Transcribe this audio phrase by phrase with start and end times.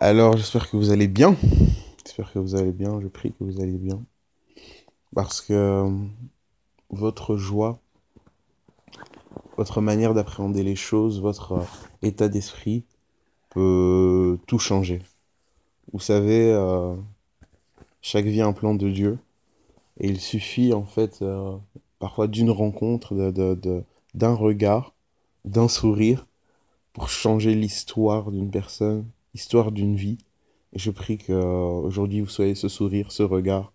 [0.00, 1.36] Alors, j'espère que vous allez bien.
[2.04, 3.00] J'espère que vous allez bien.
[3.00, 4.02] Je prie que vous allez bien.
[5.14, 5.90] Parce que euh,
[6.90, 7.80] votre joie,
[9.56, 11.64] votre manière d'appréhender les choses, votre euh,
[12.02, 12.84] état d'esprit
[13.50, 15.02] peut tout changer.
[15.92, 16.94] Vous savez, euh,
[18.00, 19.18] chaque vie a un plan de Dieu.
[20.00, 21.24] Et il suffit, en fait,
[21.98, 24.94] parfois d'une rencontre, de, de- de- d'un regard,
[25.44, 26.26] d'un sourire
[26.92, 30.18] pour changer l'histoire d'une personne, l'histoire d'une vie.
[30.72, 33.72] Et je prie que euh, aujourd'hui vous soyez ce sourire, ce regard,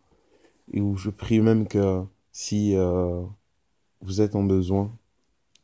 [0.71, 3.23] et où je prie même que si euh,
[4.01, 4.91] vous êtes en besoin,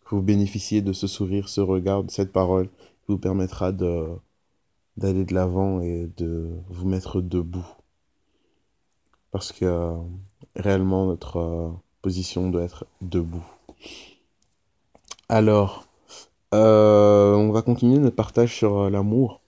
[0.06, 4.08] que vous bénéficiez de ce sourire, ce regard, de cette parole qui vous permettra de
[4.98, 7.68] d'aller de l'avant et de vous mettre debout.
[9.32, 9.94] Parce que euh,
[10.56, 13.46] réellement notre position doit être debout.
[15.30, 15.88] Alors,
[16.52, 19.42] on va continuer notre partage sur l'amour.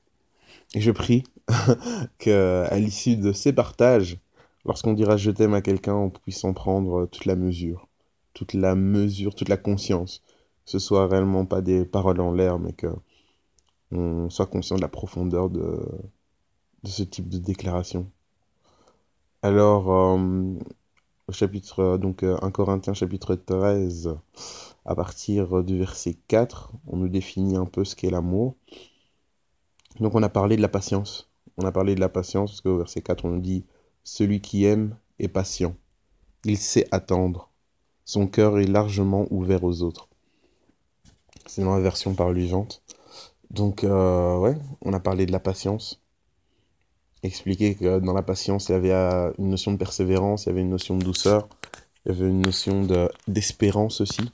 [0.73, 1.23] Et je prie
[2.19, 4.17] que, à l'issue de ces partages,
[4.65, 7.87] lorsqu'on dira je t'aime à quelqu'un, on puisse en prendre toute la mesure,
[8.33, 10.23] toute la mesure, toute la conscience.
[10.65, 12.87] Que ce soit réellement pas des paroles en l'air, mais que
[13.91, 15.85] on soit conscient de la profondeur de,
[16.85, 18.09] ce type de déclaration.
[19.41, 20.53] Alors, euh,
[21.27, 24.15] au chapitre, euh, donc euh, 1 Corinthiens chapitre 13,
[24.85, 28.55] à partir du verset 4, on nous définit un peu ce qu'est l'amour.
[29.99, 31.29] Donc on a parlé de la patience.
[31.57, 33.65] On a parlé de la patience parce qu'au verset 4, on dit
[34.03, 35.75] Celui qui aime est patient.
[36.45, 37.49] Il sait attendre.
[38.05, 40.07] Son cœur est largement ouvert aux autres.
[41.45, 42.81] C'est dans la version par vivante.
[43.49, 46.01] Donc, euh, ouais, on a parlé de la patience.
[47.23, 50.51] Expliqué que dans la patience, il y avait euh, une notion de persévérance, il y
[50.51, 51.47] avait une notion de douceur,
[52.05, 54.31] il y avait une notion de d'espérance aussi.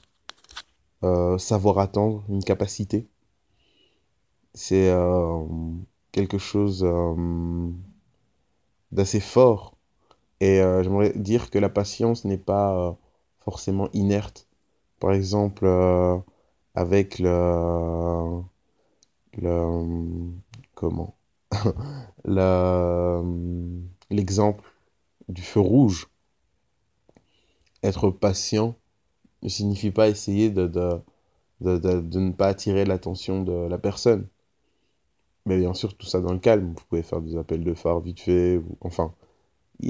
[1.04, 3.06] Euh, savoir attendre, une capacité.
[4.52, 5.42] C'est euh,
[6.12, 7.14] quelque chose euh,
[8.92, 9.76] d'assez fort.
[10.40, 12.96] Et euh, j'aimerais dire que la patience n'est pas
[13.40, 14.48] forcément inerte.
[15.00, 15.66] Par exemple,
[16.74, 18.42] avec le,
[19.38, 20.32] le
[20.74, 21.16] comment?
[24.10, 24.64] L'exemple
[25.28, 26.08] du feu rouge.
[27.82, 28.76] Être patient
[29.42, 31.00] ne signifie pas essayer de, de,
[31.60, 34.28] de- de ne pas attirer l'attention de la personne.
[35.48, 36.74] Mais bien sûr, tout ça dans le calme.
[36.76, 38.60] Vous pouvez faire des appels de phare vite fait.
[38.80, 39.14] Enfin,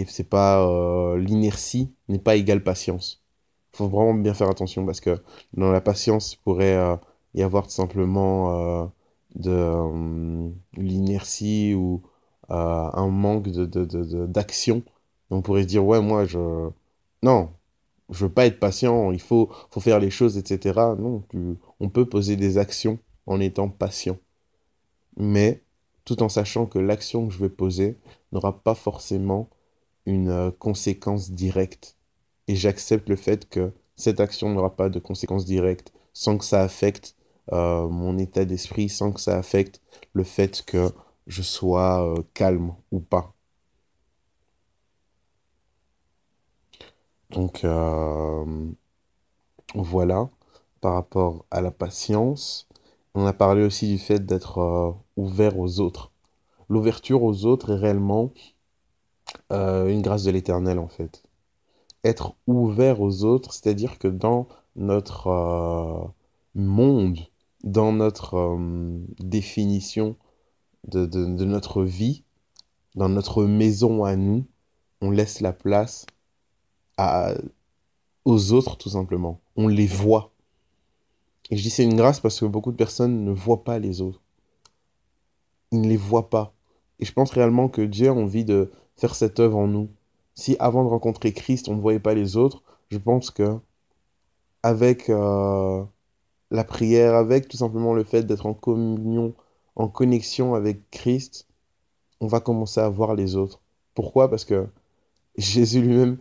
[0.08, 3.22] c'est pas euh, l'inertie n'est pas égale patience.
[3.74, 5.18] Il faut vraiment bien faire attention parce que
[5.54, 6.96] dans la patience, il pourrait euh,
[7.34, 8.86] y avoir tout simplement euh,
[9.36, 12.02] de l'inertie ou
[12.50, 14.82] un manque de, de, de- d'action.
[15.30, 16.70] On pourrait se dire, ouais, moi, je...
[17.22, 17.50] Non,
[18.10, 20.96] je veux pas être patient, il faut, faut faire les choses, etc.
[20.96, 21.24] Non,
[21.80, 24.18] on peut poser des actions en étant patient.
[25.18, 25.62] Mais
[26.06, 27.98] tout en sachant que l'action que je vais poser
[28.32, 29.50] n'aura pas forcément
[30.06, 31.96] une euh, conséquence directe.
[32.48, 36.62] Et j'accepte le fait que cette action n'aura pas de conséquences directes sans que ça
[36.62, 37.16] affecte
[37.52, 39.82] euh, mon état d'esprit, sans que ça affecte
[40.14, 40.90] le fait que
[41.26, 43.34] je sois euh, calme ou pas.
[47.30, 47.66] Donc
[49.74, 50.30] voilà,
[50.80, 52.68] par rapport à la patience,
[53.14, 56.12] on a parlé aussi du fait d'être ouvert aux autres.
[56.68, 58.32] L'ouverture aux autres est réellement
[59.52, 61.22] euh, une grâce de l'Éternel en fait.
[62.04, 66.06] Être ouvert aux autres, c'est-à-dire que dans notre euh,
[66.54, 67.18] monde,
[67.64, 70.16] dans notre euh, définition
[70.86, 71.06] de,
[71.44, 72.22] notre vie,
[72.94, 74.46] dans notre maison à nous,
[75.00, 76.06] on laisse la place
[78.24, 79.40] aux autres tout simplement.
[79.56, 80.32] On les voit.
[81.50, 84.00] Et je dis c'est une grâce parce que beaucoup de personnes ne voient pas les
[84.00, 84.20] autres.
[85.72, 86.54] Ils ne les voient pas.
[87.00, 89.88] Et je pense réellement que Dieu a envie de faire cette œuvre en nous.
[90.34, 93.58] Si avant de rencontrer Christ, on ne voyait pas les autres, je pense que
[94.62, 95.82] avec euh,
[96.50, 99.34] la prière, avec tout simplement le fait d'être en communion,
[99.76, 101.46] en connexion avec Christ,
[102.20, 103.60] on va commencer à voir les autres.
[103.94, 104.28] Pourquoi?
[104.28, 104.66] Parce que
[105.36, 106.18] Jésus lui-même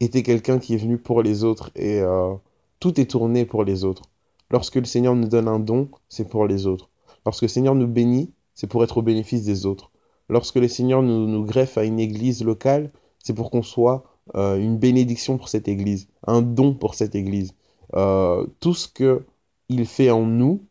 [0.00, 2.34] était quelqu'un qui est venu pour les autres et euh,
[2.80, 4.02] tout est tourné pour les autres.
[4.50, 6.88] Lorsque le Seigneur nous donne un don, c'est pour les autres.
[7.28, 9.90] Lorsque le Seigneur nous bénit, c'est pour être au bénéfice des autres.
[10.30, 12.90] Lorsque le Seigneur nous, greffe à une église locale,
[13.22, 14.04] c'est pour qu'on soit
[14.34, 17.52] euh, une bénédiction pour cette église, un don pour cette église.
[17.92, 19.26] Euh, tout ce que
[19.68, 20.64] il fait en nous,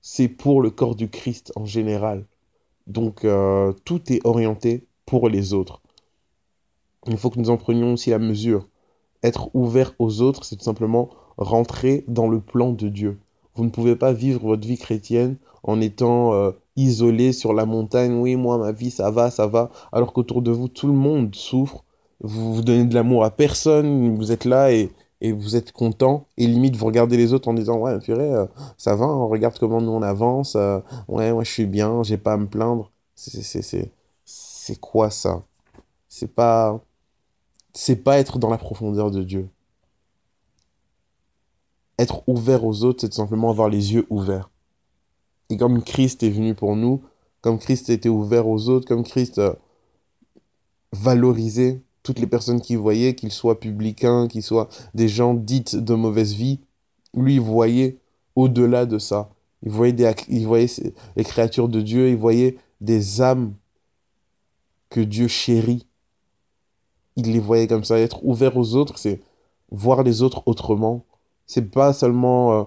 [0.00, 2.26] c'est pour le corps du Christ en général.
[2.88, 5.80] Donc euh, tout est orienté pour les autres.
[7.06, 8.66] Il faut que nous en prenions aussi la mesure.
[9.22, 13.20] Être ouvert aux autres, c'est tout simplement rentrer dans le plan de Dieu.
[13.54, 18.14] Vous ne pouvez pas vivre votre vie chrétienne en étant euh, isolé sur la montagne.
[18.14, 19.70] Oui, moi, ma vie, ça va, ça va.
[19.92, 21.84] Alors qu'autour de vous, tout le monde souffre.
[22.22, 24.14] Vous vous donnez de l'amour à personne.
[24.16, 26.26] Vous êtes là et, et vous êtes content.
[26.38, 28.46] Et limite, vous regardez les autres en disant Ouais, purée, euh,
[28.78, 30.56] ça va, on regarde comment nous on avance.
[30.56, 32.90] euh, ouais, moi, je suis bien, j'ai pas à me plaindre.
[33.14, 33.90] C'est-
[34.24, 35.42] c'est quoi ça?
[36.08, 36.80] C'est pas.
[37.74, 39.48] C'est pas être dans la profondeur de Dieu.
[42.00, 44.48] Être ouvert aux autres, c'est simplement avoir les yeux ouverts.
[45.50, 47.02] Et comme Christ est venu pour nous,
[47.42, 49.52] comme Christ était ouvert aux autres, comme Christ euh,
[50.92, 55.92] valorisait toutes les personnes qu'il voyait, qu'ils soient publicains, qu'ils soient des gens dites de
[55.92, 56.60] mauvaise vie,
[57.12, 57.98] lui, voyait
[58.34, 59.28] au-delà de ça.
[59.62, 60.70] Il voyait, des, il voyait
[61.16, 63.52] les créatures de Dieu, il voyait des âmes
[64.88, 65.86] que Dieu chérit.
[67.16, 67.98] Il les voyait comme ça.
[67.98, 69.20] Être ouvert aux autres, c'est
[69.70, 71.04] voir les autres autrement.
[71.52, 72.64] C'est pas seulement euh,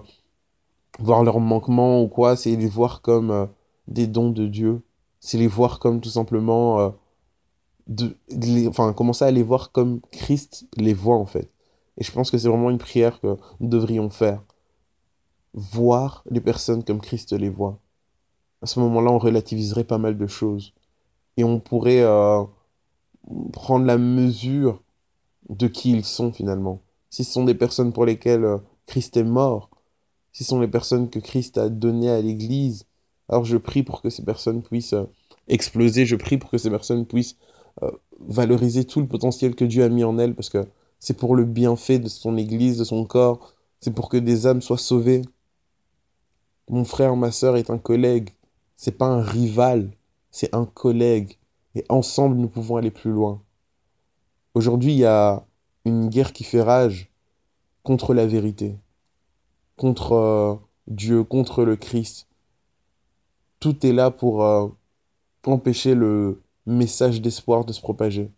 [0.98, 3.46] voir leurs manquements ou quoi, c'est les voir comme euh,
[3.88, 4.82] des dons de Dieu.
[5.20, 6.80] C'est les voir comme tout simplement.
[6.80, 6.90] euh,
[7.86, 8.14] de,
[8.68, 11.50] enfin, commencer à les voir comme Christ les voit en fait.
[11.96, 14.42] Et je pense que c'est vraiment une prière que nous devrions faire.
[15.54, 17.78] Voir les personnes comme Christ les voit.
[18.60, 20.74] À ce moment-là, on relativiserait pas mal de choses.
[21.38, 22.04] Et on pourrait
[23.52, 24.82] prendre la mesure
[25.48, 26.82] de qui ils sont finalement.
[27.08, 29.70] Si ce sont des personnes pour lesquelles Christ est mort,
[30.32, 32.86] ce sont les personnes que Christ a données à l'Église,
[33.28, 35.06] alors je prie pour que ces personnes puissent euh,
[35.48, 37.36] exploser, je prie pour que ces personnes puissent
[37.82, 37.90] euh,
[38.20, 40.66] valoriser tout le potentiel que Dieu a mis en elles, parce que
[40.98, 44.62] c'est pour le bienfait de son Église, de son corps, c'est pour que des âmes
[44.62, 45.22] soient sauvées.
[46.68, 48.30] Mon frère, ma sœur est un collègue,
[48.76, 49.90] c'est pas un rival,
[50.30, 51.38] c'est un collègue,
[51.74, 53.40] et ensemble nous pouvons aller plus loin.
[54.54, 55.44] Aujourd'hui, il y a
[55.84, 57.10] une guerre qui fait rage
[57.84, 58.76] contre la vérité,
[59.76, 60.54] contre euh,
[60.88, 62.26] Dieu, contre le Christ.
[63.60, 64.68] Tout est là pour euh,
[65.44, 68.32] empêcher le message d'espoir de se propager.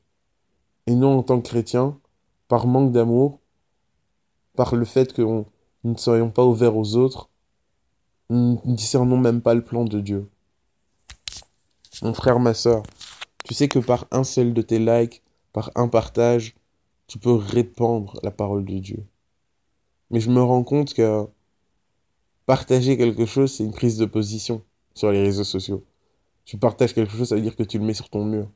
[0.88, 1.98] Et nous, en tant que chrétiens,
[2.48, 3.38] par manque d'amour,
[4.56, 5.46] par le fait que nous
[5.84, 7.30] ne soyons pas ouverts aux autres,
[8.28, 10.28] nous ne discernons même pas le plan de Dieu.
[12.02, 12.82] Mon frère, ma sœur,
[13.44, 15.22] tu sais que par un seul de tes likes,
[15.52, 16.56] par un partage,
[17.06, 19.06] tu peux répandre la parole de Dieu.
[20.10, 21.26] Mais je me rends compte que
[22.46, 24.62] partager quelque chose, c'est une prise de position
[24.94, 25.84] sur les réseaux sociaux.
[26.44, 28.48] Tu partages quelque chose, ça veut dire que tu le mets sur ton mur.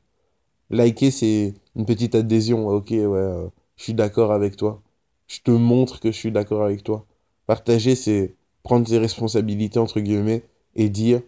[0.69, 2.69] Liker, c'est une petite adhésion.
[2.69, 4.81] Ok, ouais, euh, je suis d'accord avec toi.
[5.27, 7.05] Je te montre que je suis d'accord avec toi.
[7.47, 10.43] Partager, c'est prendre ses responsabilités, entre guillemets,
[10.75, 11.21] et dire,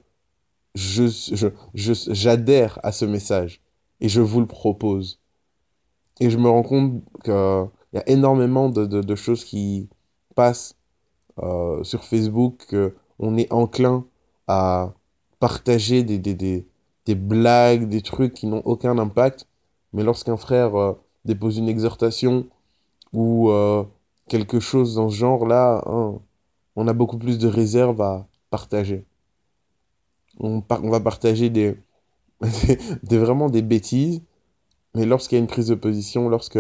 [0.75, 1.10] je,
[1.74, 3.62] j'adhère à ce message
[4.00, 5.20] et je vous le propose.
[6.20, 9.89] Et je me rends compte qu'il y a énormément de, de choses qui
[10.36, 10.75] passent
[11.42, 12.75] euh, sur Facebook,
[13.20, 14.06] on est enclin
[14.48, 14.94] à
[15.40, 16.68] partager des, des, des,
[17.06, 19.48] des blagues, des trucs qui n'ont aucun impact.
[19.94, 20.94] Mais lorsqu'un frère euh,
[21.25, 22.48] dépose une exhortation
[23.13, 23.84] ou euh,
[24.30, 26.20] quelque chose dans ce genre-là, hein,
[26.75, 29.06] on a beaucoup plus de réserve à partager.
[30.40, 31.75] On, va partager des,
[33.04, 34.22] des- vraiment des bêtises,
[34.96, 36.60] mais lorsqu'il y a une prise de position, lorsque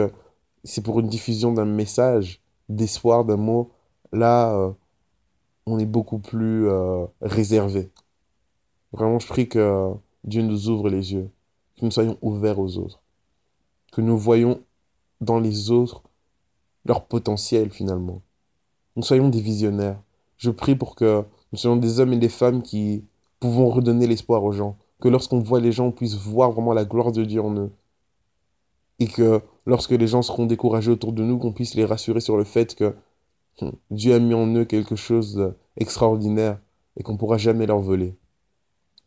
[0.65, 3.69] c'est pour une diffusion d'un message d'espoir, d'amour,
[4.11, 4.71] là, euh,
[5.65, 7.89] on est beaucoup plus euh, réservé.
[8.91, 9.91] Vraiment, je prie que
[10.23, 11.29] Dieu nous ouvre les yeux,
[11.77, 13.01] que nous soyons ouverts aux autres,
[13.91, 14.61] que nous voyons
[15.21, 16.03] dans les autres
[16.85, 18.21] leur potentiel finalement.
[18.95, 19.99] Nous soyons des visionnaires.
[20.37, 23.05] Je prie pour que nous soyons des hommes et des femmes qui
[23.39, 26.85] pouvons redonner l'espoir aux gens, que lorsqu'on voit les gens, on puisse voir vraiment la
[26.85, 27.71] gloire de Dieu en eux.
[28.99, 32.37] Et que lorsque les gens seront découragés autour de nous, qu'on puisse les rassurer sur
[32.37, 32.95] le fait que
[33.61, 36.59] hum, Dieu a mis en eux quelque chose d'extraordinaire
[36.97, 38.15] et qu'on ne pourra jamais leur voler.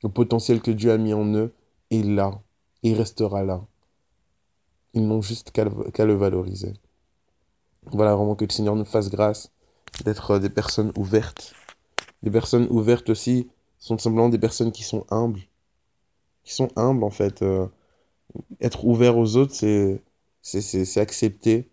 [0.02, 1.54] Le potentiel que Dieu a mis en eux
[1.90, 2.42] est là,
[2.82, 3.64] et restera là.
[4.94, 6.74] Ils n'ont juste qu'à le, valoriser.
[7.86, 9.50] Voilà, vraiment que le Seigneur nous fasse grâce
[10.04, 11.54] d'être des personnes ouvertes.
[12.22, 15.40] Des personnes ouvertes aussi sont simplement des personnes qui sont humbles.
[16.44, 17.42] Qui sont humbles en fait.
[17.42, 17.66] Euh,
[18.60, 20.02] être ouvert aux autres, c'est
[20.42, 21.68] c'est accepter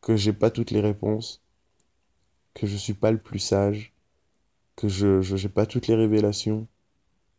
[0.00, 1.42] que j'ai pas toutes les réponses,
[2.52, 3.92] que je suis pas le plus sage,
[4.76, 6.66] que je je j'ai pas toutes les révélations,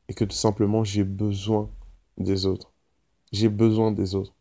[0.10, 1.70] et que tout simplement j'ai besoin
[2.18, 2.72] des autres.
[3.32, 4.34] J'ai besoin des autres.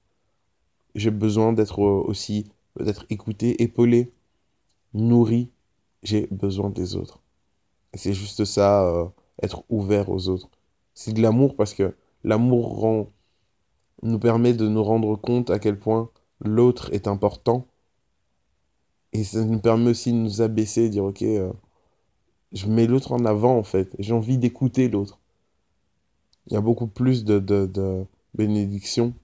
[0.95, 4.13] J'ai besoin d'être aussi peut-être écouté, épaulé,
[4.93, 5.51] nourri.
[6.03, 7.21] J'ai besoin des autres.
[7.95, 9.07] C'est juste ça, euh,
[9.43, 10.49] être ouvert aux autres.
[10.95, 13.11] C'est de l'amour parce que l'amour rend,
[14.03, 16.11] nous permet de nous rendre compte à quel point
[16.41, 17.67] l'autre est important.
[19.13, 21.53] Et ça nous permet aussi de nous abaisser, de dire, ok, euh,
[22.53, 23.95] je mets l'autre en avant en fait.
[23.99, 25.21] J'ai envie d'écouter l'autre.
[26.47, 29.15] Il y a beaucoup plus de, de, bénédiction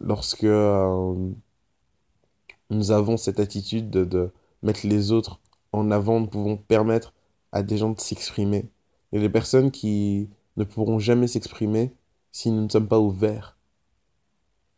[0.00, 1.14] lorsque euh,
[2.70, 4.30] nous avons cette attitude de, de,
[4.62, 5.40] mettre les autres
[5.72, 7.12] en avant, nous pouvons permettre
[7.52, 8.66] à des gens de s'exprimer.
[9.12, 11.92] A des personnes qui ne pourront jamais s'exprimer
[12.32, 13.56] si nous ne sommes pas ouverts.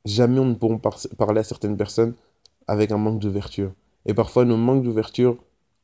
[0.04, 2.14] Jamais on ne pourront parler à certaines personnes
[2.66, 3.72] avec un manque d'ouverture.
[4.06, 5.36] Et parfois, nos manques d'ouverture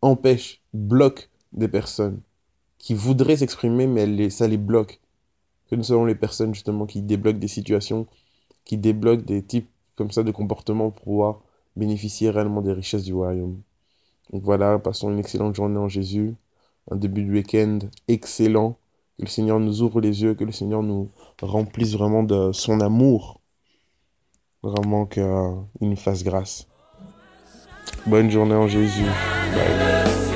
[0.03, 2.21] empêchent, bloquent des personnes
[2.79, 5.01] qui voudraient s'exprimer, mais ça les bloque.
[5.69, 8.07] Que nous soyons les personnes justement qui débloquent des situations,
[8.65, 11.41] qui débloquent des types comme ça de comportements pour pouvoir
[11.77, 13.61] bénéficier réellement des richesses du royaume.
[14.33, 16.35] Donc voilà, passons une excellente journée en Jésus,
[16.91, 18.77] un début de week-end excellent.
[19.19, 21.11] Que le Seigneur nous ouvre les yeux, que le Seigneur nous
[21.43, 23.41] remplisse vraiment de son amour.
[24.63, 25.25] Vraiment qu'il
[25.81, 26.69] nous fasse grâce.
[28.07, 29.07] Bonne journée en Jésus.
[29.55, 30.28] Bye.